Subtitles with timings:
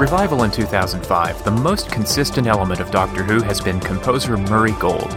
[0.00, 5.12] revival in 2005, the most consistent element of Doctor Who has been composer Murray Gold.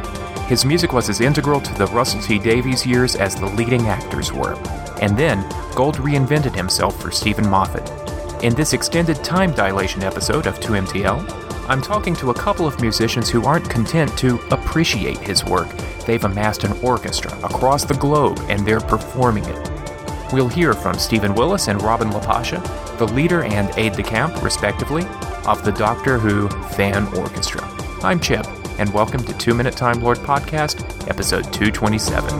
[0.47, 4.33] His music was as integral to the Russell T Davies years as the leading actors
[4.33, 4.55] were.
[5.01, 7.89] And then, Gold reinvented himself for Steven Moffat.
[8.43, 13.29] In this extended time dilation episode of 2MTL, I'm talking to a couple of musicians
[13.29, 15.69] who aren't content to appreciate his work.
[16.05, 19.72] They've amassed an orchestra across the globe and they're performing it.
[20.33, 25.05] We'll hear from Stephen Willis and Robin LaPasha, the leader and aide de camp, respectively,
[25.45, 27.61] of the Doctor Who Fan Orchestra.
[28.01, 28.47] I'm Chip,
[28.79, 32.33] and welcome to Two Minute Time Lord Podcast, episode 227.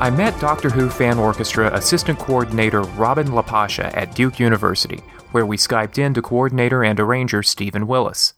[0.00, 5.00] I met Doctor Who Fan Orchestra Assistant Coordinator Robin LaPasha at Duke University,
[5.32, 8.34] where we Skyped in to coordinator and arranger Stephen Willis.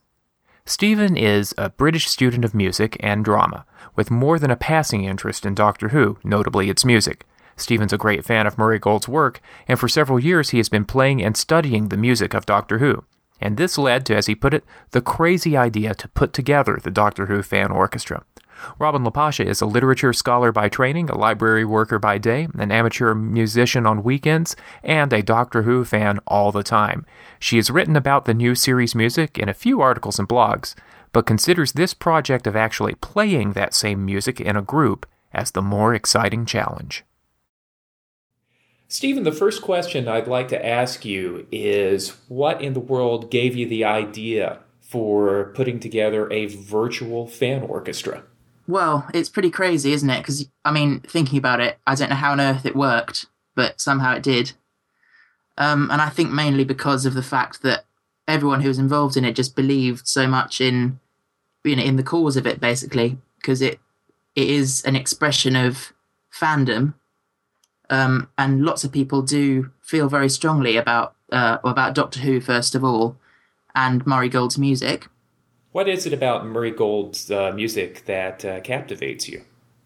[0.69, 3.65] Stephen is a British student of music and drama,
[3.97, 7.25] with more than a passing interest in Doctor Who, notably its music.
[7.57, 10.85] Stephen's a great fan of Murray Gold's work, and for several years he has been
[10.85, 13.05] playing and studying the music of Doctor Who.
[13.41, 16.91] And this led to, as he put it, the crazy idea to put together the
[16.91, 18.25] Doctor Who fan orchestra.
[18.79, 23.15] Robin LaPasha is a literature scholar by training, a library worker by day, an amateur
[23.15, 27.07] musician on weekends, and a Doctor Who fan all the time.
[27.39, 30.75] She has written about the new series music in a few articles and blogs,
[31.13, 35.63] but considers this project of actually playing that same music in a group as the
[35.63, 37.05] more exciting challenge.
[38.91, 43.55] Stephen, the first question I'd like to ask you is what in the world gave
[43.55, 48.23] you the idea for putting together a virtual fan orchestra?
[48.69, 50.19] Well, it's pretty crazy, isn't it?
[50.19, 53.25] Because, I mean, thinking about it, I don't know how on earth it worked,
[53.57, 54.53] but somehow it did.
[55.57, 57.87] Um, and I think mainly because of the fact that
[58.29, 61.01] everyone who was involved in it just believed so much in,
[61.65, 63.81] you know, in the cause of it, basically, because it
[64.37, 65.93] it is an expression of
[66.33, 66.95] fandom,
[67.91, 72.75] um, and lots of people do feel very strongly about uh, about Doctor Who first
[72.75, 73.17] of all,
[73.75, 75.09] and Murray Gold's music.
[75.79, 79.45] What is it about Murray Gold's uh, music that uh, captivates you?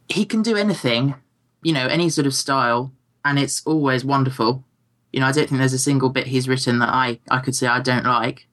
[0.09, 1.17] He can do anything,
[1.63, 2.93] you know, any sort of style,
[3.27, 4.65] and it's always wonderful.
[5.13, 7.55] You know, I don't think there's a single bit he's written that I, I could
[7.55, 8.47] say I don't like.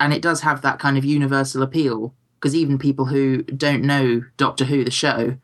[0.00, 4.22] And it does have that kind of universal appeal, because even people who don't know
[4.38, 5.36] Doctor Who, the show,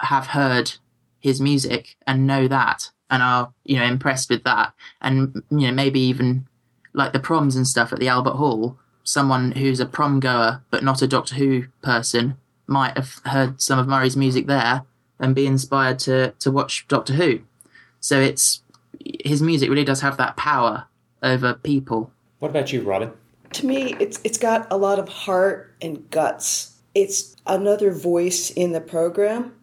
[0.00, 0.74] have heard
[1.20, 4.74] his music and know that and are, you know, impressed with that.
[5.00, 6.46] And, you know, maybe even
[6.92, 10.84] like the proms and stuff at the Albert Hall someone who's a prom goer but
[10.84, 12.36] not a Doctor Who person
[12.66, 14.84] might have heard some of Murray's music there
[15.18, 17.40] and be inspired to to watch Doctor Who.
[18.00, 18.62] So it's
[19.24, 20.86] his music really does have that power
[21.22, 22.12] over people.
[22.38, 23.12] What about you, Robin?
[23.54, 26.76] To me, it's it's got a lot of heart and guts.
[26.94, 29.54] It's another voice in the program.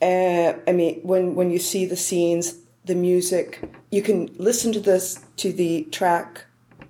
[0.00, 4.80] Uh, I mean, when when you see the scenes, the music, you can listen to
[4.80, 6.46] this to the track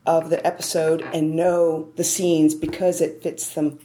[0.06, 3.78] of the episode and know the scenes because it fits them.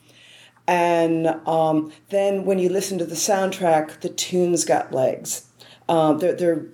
[0.67, 5.45] And um, then when you listen to the soundtrack, the tunes got legs.
[5.87, 6.65] Um, they're, they're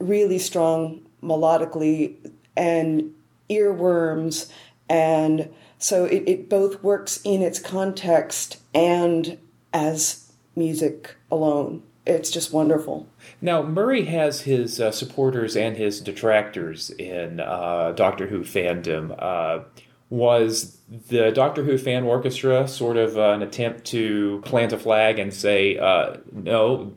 [0.00, 2.16] really strong melodically
[2.56, 3.14] and
[3.48, 4.50] earworms.
[4.88, 9.38] And so it, it both works in its context and
[9.72, 11.82] as music alone.
[12.06, 13.08] It's just wonderful.
[13.40, 19.14] Now, Murray has his uh, supporters and his detractors in uh, Doctor Who fandom.
[19.18, 19.64] Uh,
[20.08, 20.78] was
[21.08, 25.78] the Doctor Who fan orchestra sort of an attempt to plant a flag and say,
[25.78, 26.94] uh, no,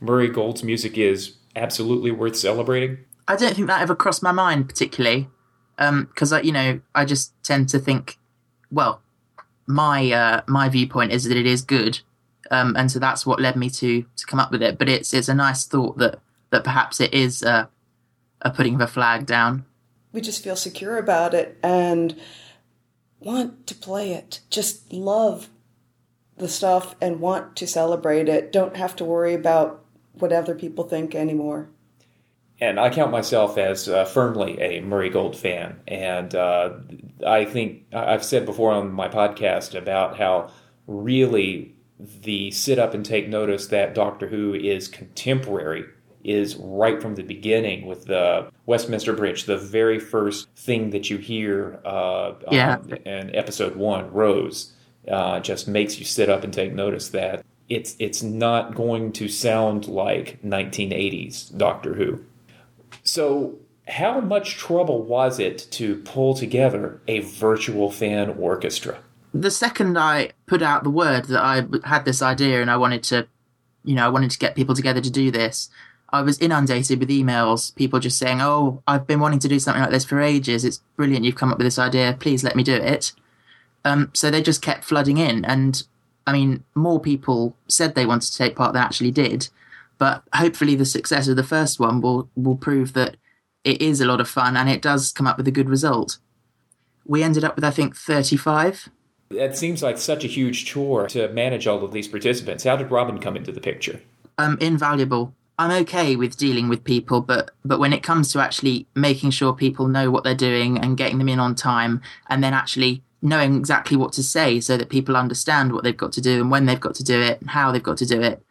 [0.00, 2.98] Murray Gold's music is absolutely worth celebrating?
[3.28, 5.28] I don't think that ever crossed my mind particularly,
[5.76, 8.18] because um, you know I just tend to think,
[8.70, 9.02] well,
[9.66, 12.00] my uh, my viewpoint is that it is good,
[12.50, 14.78] um, and so that's what led me to to come up with it.
[14.78, 16.18] But it's it's a nice thought that
[16.50, 17.66] that perhaps it is uh,
[18.40, 19.64] a putting of a flag down.
[20.12, 22.20] We just feel secure about it and
[23.20, 24.40] want to play it.
[24.50, 25.48] Just love
[26.36, 28.52] the stuff and want to celebrate it.
[28.52, 31.70] Don't have to worry about what other people think anymore.
[32.60, 35.80] And I count myself as uh, firmly a Murray Gold fan.
[35.88, 36.74] And uh,
[37.26, 40.50] I think I've said before on my podcast about how
[40.86, 45.84] really the sit up and take notice that Doctor Who is contemporary
[46.24, 51.18] is right from the beginning with the Westminster Bridge, the very first thing that you
[51.18, 52.78] hear uh, yeah.
[53.04, 54.72] in episode one, Rose,
[55.08, 59.28] uh, just makes you sit up and take notice that it's it's not going to
[59.28, 62.24] sound like 1980s Doctor Who.
[63.02, 63.58] So,
[63.88, 68.98] how much trouble was it to pull together a virtual fan orchestra?
[69.34, 73.02] The second I put out the word that I had this idea and I wanted
[73.04, 73.26] to,
[73.84, 75.70] you know, I wanted to get people together to do this,
[76.12, 79.80] I was inundated with emails, people just saying, "Oh, I've been wanting to do something
[79.80, 80.64] like this for ages.
[80.64, 81.24] It's brilliant.
[81.24, 82.16] You've come up with this idea.
[82.20, 83.12] Please let me do it."
[83.84, 85.82] Um, so they just kept flooding in, and
[86.26, 89.48] I mean, more people said they wanted to take part than actually did.
[89.96, 93.16] But hopefully, the success of the first one will will prove that
[93.64, 96.18] it is a lot of fun and it does come up with a good result.
[97.06, 98.90] We ended up with, I think, 35.
[99.34, 102.64] It seems like such a huge chore to manage all of these participants.
[102.64, 104.00] How did Robin come into the picture?
[104.38, 105.34] Um, invaluable.
[105.58, 109.52] I'm okay with dealing with people, but but when it comes to actually making sure
[109.52, 113.56] people know what they're doing and getting them in on time, and then actually knowing
[113.56, 116.66] exactly what to say so that people understand what they've got to do and when
[116.66, 118.42] they've got to do it and how they've got to do it.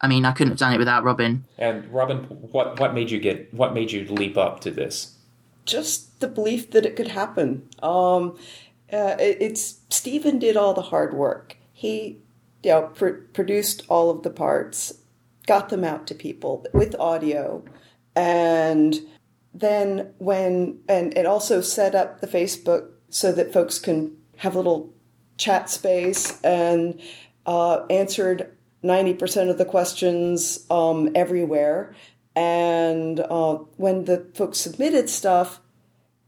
[0.00, 1.44] I mean, I couldn't have done it without Robin.
[1.58, 2.18] And Robin,
[2.52, 5.16] what what made you get what made you leap up to this?
[5.66, 7.68] Just the belief that it could happen.
[7.82, 8.38] Um,
[8.92, 11.56] uh, it's Stephen did all the hard work.
[11.72, 12.18] He,
[12.62, 14.94] you know, pr- produced all of the parts,
[15.46, 17.64] got them out to people with audio,
[18.14, 19.00] and
[19.52, 24.58] then when and it also set up the Facebook so that folks can have a
[24.58, 24.92] little
[25.36, 27.00] chat space and
[27.46, 31.94] uh, answered 90% of the questions um, everywhere.
[32.36, 35.60] And uh, when the folks submitted stuff,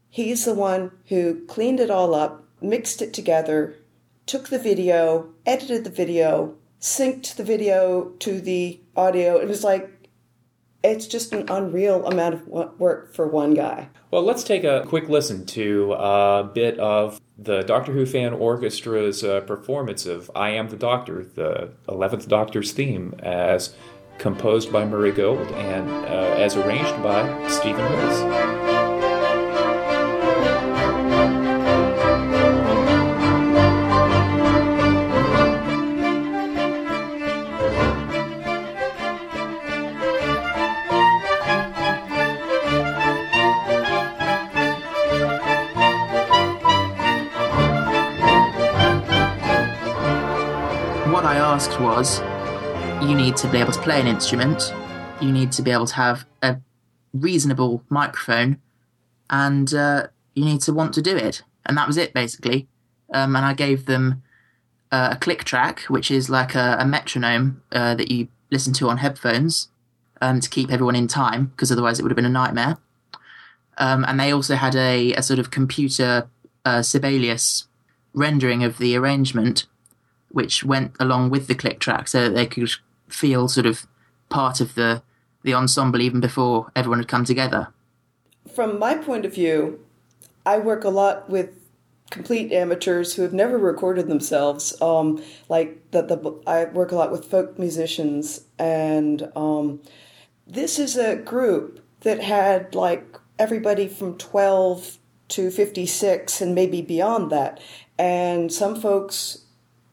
[0.09, 3.75] he's the one who cleaned it all up, mixed it together,
[4.25, 9.37] took the video, edited the video, synced the video to the audio.
[9.37, 9.89] It was like,
[10.83, 12.47] it's just an unreal amount of
[12.79, 13.87] work for one guy.
[14.11, 19.23] Well, let's take a quick listen to a bit of the Doctor Who fan orchestra's
[19.23, 23.73] uh, performance of I Am the Doctor, the 11th Doctor's theme, as
[24.17, 28.72] composed by Murray Gold and uh, as arranged by Stephen Willis.
[51.79, 52.19] Was
[53.01, 54.73] you need to be able to play an instrument,
[55.21, 56.57] you need to be able to have a
[57.13, 58.59] reasonable microphone,
[59.29, 61.43] and uh, you need to want to do it.
[61.65, 62.67] And that was it, basically.
[63.13, 64.23] Um, and I gave them
[64.91, 68.89] uh, a click track, which is like a, a metronome uh, that you listen to
[68.89, 69.69] on headphones
[70.21, 72.77] um, to keep everyone in time, because otherwise it would have been a nightmare.
[73.77, 76.29] Um, and they also had a, a sort of computer
[76.65, 77.67] uh, Sibelius
[78.13, 79.65] rendering of the arrangement
[80.33, 82.69] which went along with the click track so that they could
[83.07, 83.87] feel sort of
[84.29, 85.01] part of the
[85.43, 87.67] the ensemble even before everyone had come together.
[88.55, 89.79] From my point of view,
[90.45, 91.49] I work a lot with
[92.09, 94.79] complete amateurs who have never recorded themselves.
[94.81, 99.81] Um, like the, the I work a lot with folk musicians, and um,
[100.47, 104.97] this is a group that had like everybody from twelve
[105.29, 107.59] to fifty six and maybe beyond that.
[107.99, 109.43] And some folks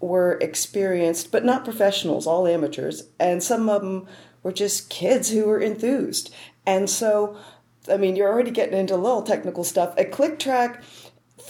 [0.00, 4.06] were experienced, but not professionals, all amateurs, and some of them
[4.42, 6.34] were just kids who were enthused.
[6.66, 7.36] And so,
[7.88, 9.94] I mean, you're already getting into a little technical stuff.
[9.98, 10.82] A click track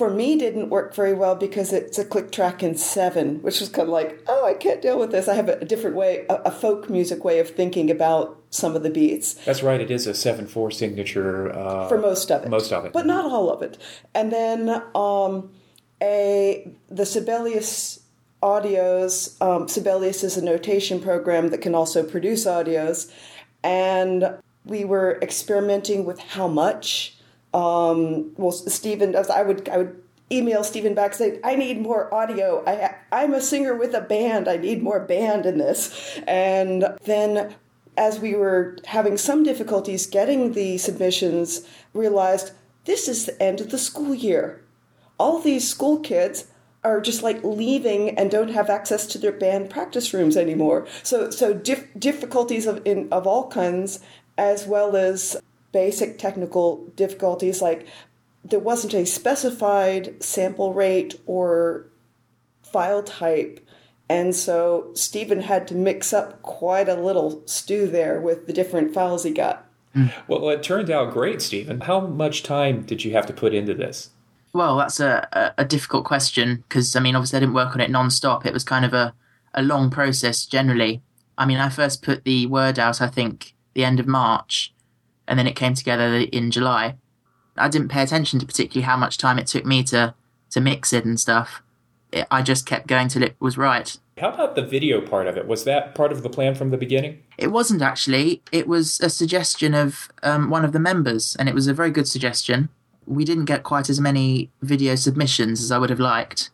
[0.00, 3.68] for me didn't work very well because it's a click track in seven, which was
[3.68, 5.28] kind of like, oh, I can't deal with this.
[5.28, 8.90] I have a different way, a, folk music way of thinking about some of the
[8.90, 9.34] beats.
[9.34, 9.80] That's right.
[9.80, 12.48] It is a seven four signature uh, for most of it.
[12.48, 13.78] Most of it, but not all of it.
[14.14, 15.52] And then um,
[16.02, 18.00] a the Sibelius
[18.42, 19.40] audios.
[19.42, 23.12] Um, Sibelius is a notation program that can also produce audios.
[23.62, 27.16] And we were experimenting with how much.
[27.52, 32.62] Um, well, Stephen, I would, I would email Stephen back say, I need more audio.
[32.66, 34.48] I, I'm a singer with a band.
[34.48, 36.18] I need more band in this.
[36.26, 37.54] And then
[37.96, 42.52] as we were having some difficulties getting the submissions, realized
[42.84, 44.62] this is the end of the school year.
[45.18, 46.46] All these school kids
[46.82, 50.86] are just like leaving and don't have access to their band practice rooms anymore.
[51.02, 54.00] So so dif- difficulties of in, of all kinds,
[54.38, 55.36] as well as
[55.72, 57.86] basic technical difficulties like
[58.44, 61.86] there wasn't a specified sample rate or
[62.62, 63.60] file type.
[64.08, 68.92] And so Stephen had to mix up quite a little stew there with the different
[68.92, 69.66] files he got.
[69.94, 70.06] Hmm.
[70.26, 71.82] Well, it turned out great, Stephen.
[71.82, 74.10] How much time did you have to put into this?
[74.52, 77.90] Well, that's a, a, difficult question because, I mean, obviously I didn't work on it
[77.90, 78.44] non-stop.
[78.44, 79.14] It was kind of a,
[79.54, 81.02] a long process generally.
[81.38, 84.74] I mean, I first put the word out, I think, the end of March,
[85.28, 86.96] and then it came together in July.
[87.56, 90.14] I didn't pay attention to particularly how much time it took me to,
[90.50, 91.62] to mix it and stuff.
[92.10, 93.96] it, I just kept going till it was right.
[94.18, 95.46] How about the video part of it?
[95.46, 97.22] Was that part of the plan from the beginning?
[97.38, 98.42] It wasn't actually.
[98.52, 101.90] It was a suggestion of um, one of the members, and it was a very
[101.90, 102.68] good suggestion.
[103.06, 106.50] We didn't get quite as many video submissions as I would have liked.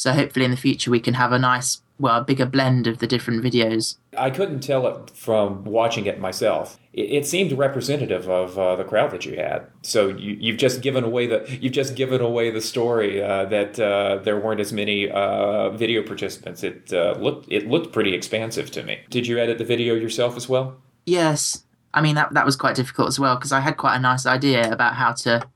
[0.00, 3.00] So hopefully in the future we can have a nice, well, a bigger blend of
[3.00, 3.96] the different videos.
[4.16, 6.78] I couldn't tell it from watching it myself.
[6.94, 9.66] It, it seemed representative of uh, the crowd that you had.
[9.82, 13.78] So you, have just given away the you've just given away the story uh, that
[13.78, 16.64] uh, there weren't as many uh, video participants.
[16.64, 19.00] It uh, looked it looked pretty expansive to me.
[19.10, 20.78] Did you edit the video yourself as well?
[21.04, 21.64] Yes.
[21.92, 24.24] I mean that that was quite difficult as well because I had quite a nice
[24.24, 25.46] idea about how to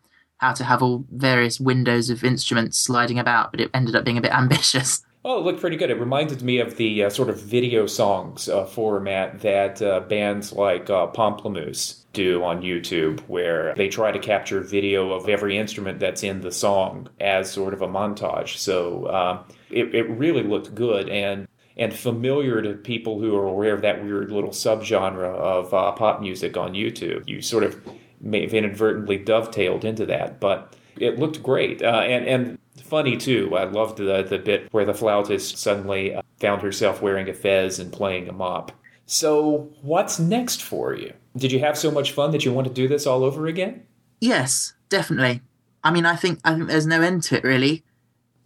[0.45, 4.19] how to have all various windows of instruments sliding about, but it ended up being
[4.19, 5.03] a bit ambitious.
[5.27, 5.89] Oh, it looked pretty good.
[5.89, 10.53] It reminded me of the uh, sort of video songs uh, format that uh, bands
[10.53, 15.99] like uh, Pomplamoose do on YouTube, where they try to capture video of every instrument
[15.99, 18.59] that's in the song as sort of a montage.
[18.59, 23.75] So um, it, it really looked good and and familiar to people who are aware
[23.75, 27.27] of that weird little subgenre of uh, pop music on YouTube.
[27.27, 27.81] You sort of
[28.25, 31.83] may have inadvertently dovetailed into that, but it looked great.
[31.83, 33.57] Uh, and and funny too.
[33.57, 37.79] I loved the, the bit where the flautist suddenly uh, found herself wearing a fez
[37.79, 38.73] and playing a mop.
[39.07, 41.13] So, what's next for you?
[41.37, 43.83] Did you have so much fun that you want to do this all over again?
[44.21, 45.43] Yes, definitely.
[45.83, 47.85] I mean, I think I think there's no end to it really.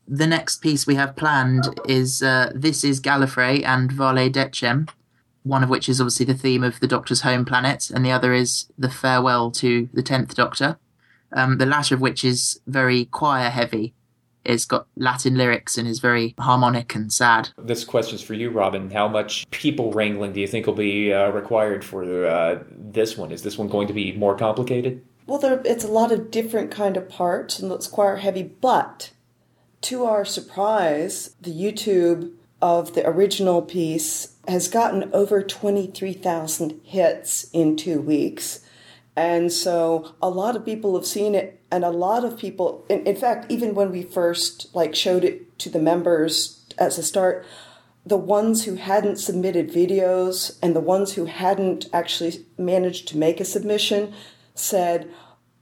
[0.08, 4.88] The next piece we have planned is uh, this is Gallifrey and Vale Decem,
[5.48, 8.32] one of which is obviously the theme of the Doctor's home planet, and the other
[8.32, 10.78] is the farewell to the Tenth Doctor.
[11.32, 13.94] Um, the latter of which is very choir heavy,
[14.44, 17.50] it's got Latin lyrics and is very harmonic and sad.
[17.58, 18.90] This question's for you, Robin.
[18.90, 23.30] How much people wrangling do you think will be uh, required for uh, this one?
[23.30, 25.04] Is this one going to be more complicated?
[25.26, 29.10] Well, there, it's a lot of different kind of parts and it's choir heavy, but
[29.82, 37.76] to our surprise, the YouTube of the original piece has gotten over 23,000 hits in
[37.76, 38.60] two weeks.
[39.14, 43.06] And so a lot of people have seen it and a lot of people in,
[43.06, 47.44] in, fact even when we first like showed it to the members as a start
[48.06, 53.38] the ones who hadn't submitted videos and the ones who hadn't actually managed to make
[53.38, 54.14] a submission
[54.54, 55.10] said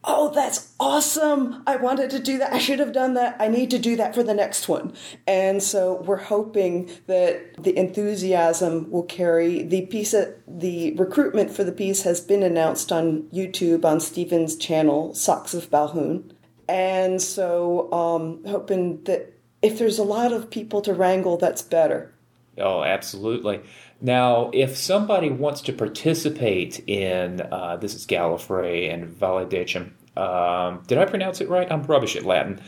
[0.07, 1.63] oh, that's awesome.
[1.67, 2.53] I wanted to do that.
[2.53, 3.37] I should have done that.
[3.41, 4.95] I need to do that for the next one.
[5.27, 10.15] And so we're hoping that the enthusiasm will carry the piece.
[10.15, 15.55] Of, the recruitment for the piece has been announced on YouTube on Stephen's channel, Socks
[15.55, 16.31] of Balhoon.
[16.69, 22.13] And so um, hoping that if there's a lot of people to wrangle, that's better.
[22.59, 23.61] Oh, absolutely.
[24.01, 30.99] Now, if somebody wants to participate in uh, this is Gallifrey and Decem, um, did
[30.99, 31.71] I pronounce it right?
[31.71, 32.61] I'm rubbish at Latin.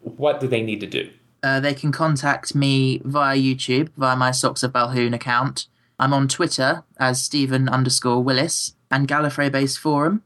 [0.00, 1.10] What do they need to do?
[1.42, 5.66] Uh, they can contact me via YouTube, via my Socks of Balhoon account.
[5.98, 10.22] I'm on Twitter as Stephen underscore Willis and Gallifrey Base Forum.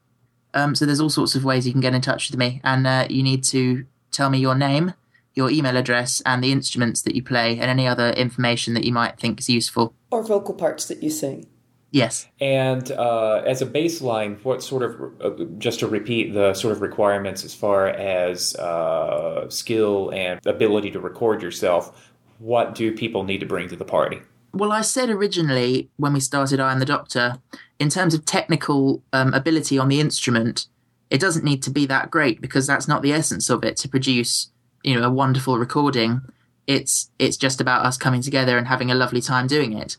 [0.52, 2.86] Um, so there's all sorts of ways you can get in touch with me, and
[2.86, 4.94] uh, you need to tell me your name,
[5.34, 8.92] your email address, and the instruments that you play, and any other information that you
[8.92, 9.94] might think is useful.
[10.10, 11.46] Or vocal parts that you sing.
[11.92, 12.28] Yes.
[12.40, 16.82] And uh, as a baseline, what sort of, uh, just to repeat the sort of
[16.82, 23.40] requirements as far as uh, skill and ability to record yourself, what do people need
[23.40, 24.22] to bring to the party?
[24.52, 27.38] Well, I said originally when we started I Am the Doctor,
[27.78, 30.66] in terms of technical um, ability on the instrument,
[31.08, 33.88] it doesn't need to be that great because that's not the essence of it to
[33.88, 34.50] produce,
[34.84, 36.22] you know, a wonderful recording.
[36.66, 39.96] It's it's just about us coming together and having a lovely time doing it.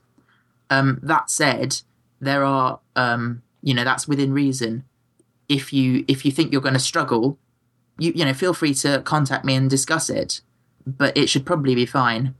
[0.69, 1.81] Um, that said,
[2.19, 4.83] there are um, you know that's within reason.
[5.49, 7.37] If you if you think you're going to struggle,
[7.97, 10.41] you you know feel free to contact me and discuss it.
[10.85, 12.35] But it should probably be fine.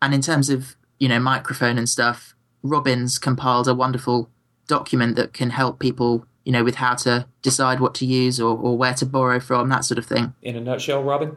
[0.00, 4.30] And in terms of you know microphone and stuff, Robin's compiled a wonderful
[4.66, 8.56] document that can help people you know with how to decide what to use or,
[8.56, 10.34] or where to borrow from that sort of thing.
[10.42, 11.36] In a nutshell, Robin.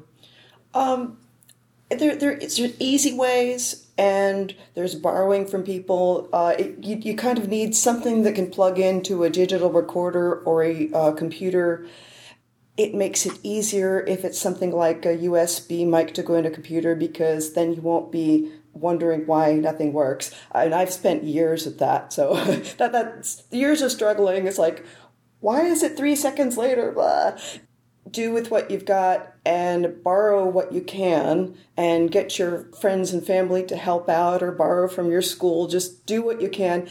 [0.73, 1.17] Um,
[1.89, 6.29] there, there, it's easy ways, and there's borrowing from people.
[6.31, 10.41] Uh, it, you, you kind of need something that can plug into a digital recorder
[10.41, 11.87] or a uh, computer.
[12.77, 16.53] It makes it easier if it's something like a USB mic to go into a
[16.53, 20.33] computer because then you won't be wondering why nothing works.
[20.51, 22.35] And I've spent years at that, so
[22.77, 24.45] that that's years of struggling.
[24.45, 24.85] It's like,
[25.39, 26.91] why is it three seconds later?
[26.91, 27.37] Blah
[28.11, 33.25] do with what you've got and borrow what you can and get your friends and
[33.25, 35.67] family to help out or borrow from your school.
[35.67, 36.89] Just do what you can.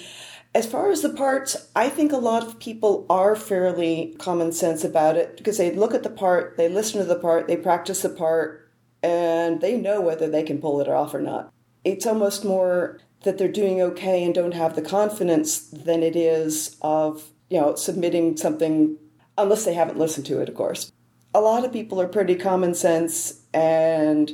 [0.54, 4.82] As far as the parts, I think a lot of people are fairly common sense
[4.82, 8.02] about it because they look at the part, they listen to the part, they practice
[8.02, 8.70] the part,
[9.02, 11.52] and they know whether they can pull it off or not.
[11.84, 16.76] It's almost more that they're doing okay and don't have the confidence than it is
[16.82, 18.96] of, you know, submitting something
[19.36, 20.92] unless they haven't listened to it, of course.
[21.34, 24.32] A lot of people are pretty common sense and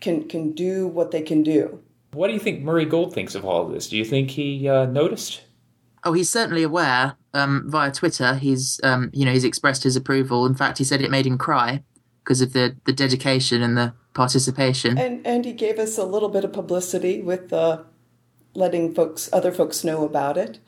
[0.00, 1.82] can can do what they can do.
[2.12, 3.88] What do you think Murray Gold thinks of all of this?
[3.88, 5.42] Do you think he uh, noticed?
[6.04, 7.16] Oh, he's certainly aware.
[7.34, 10.46] Um, via Twitter, he's um, you know he's expressed his approval.
[10.46, 11.82] In fact, he said it made him cry
[12.24, 14.98] because of the the dedication and the participation.
[14.98, 17.82] And and he gave us a little bit of publicity with uh,
[18.54, 20.60] letting folks other folks know about it.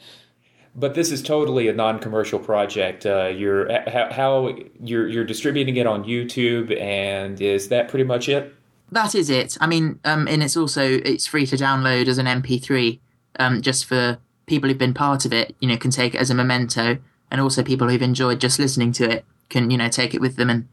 [0.75, 3.05] But this is totally a non-commercial project.
[3.05, 8.29] Uh, you're how, how you're you're distributing it on YouTube, and is that pretty much
[8.29, 8.55] it?
[8.93, 9.57] That is it.
[9.61, 13.00] I mean, um, and it's also it's free to download as an MP3,
[13.39, 15.57] um, just for people who've been part of it.
[15.61, 16.99] You know, can take it as a memento,
[17.31, 20.37] and also people who've enjoyed just listening to it can you know take it with
[20.37, 20.69] them and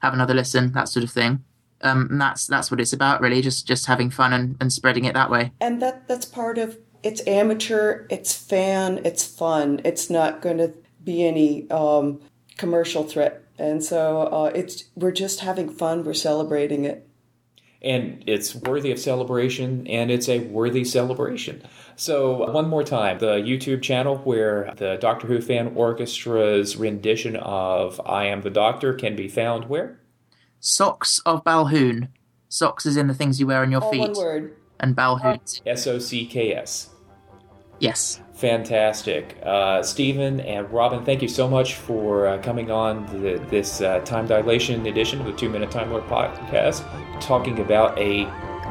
[0.00, 1.44] have another listen, that sort of thing.
[1.82, 5.04] Um, and that's that's what it's about, really, just just having fun and, and spreading
[5.04, 5.52] it that way.
[5.60, 9.80] And that that's part of it's amateur, it's fan, it's fun.
[9.84, 10.72] It's not going to
[11.04, 12.20] be any um,
[12.56, 16.04] commercial threat, and so uh, it's we're just having fun.
[16.04, 17.08] We're celebrating it
[17.84, 21.62] and it's worthy of celebration and it's a worthy celebration.
[21.96, 28.00] So, one more time, the YouTube channel where the Doctor Who Fan Orchestra's rendition of
[28.04, 30.00] I Am the Doctor can be found where?
[30.58, 32.08] Socks of Balhoon.
[32.48, 34.00] Socks is in the things you wear on your All feet.
[34.00, 34.56] one word.
[34.80, 35.60] And Balhoon.
[35.66, 36.90] S O C K S.
[37.78, 38.20] Yes.
[38.34, 39.38] Fantastic.
[39.42, 44.00] Uh, Stephen and Robin, thank you so much for uh, coming on the, this uh,
[44.00, 46.84] time dilation edition of the Two Minute Time Lord podcast,
[47.20, 48.24] talking about a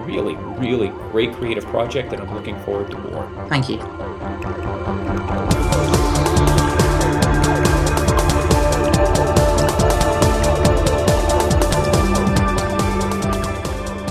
[0.06, 3.48] really, really great creative project that I'm looking forward to more.
[3.50, 3.78] Thank you.